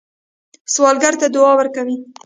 [0.73, 1.95] سوالګر ته دعا ورکوئ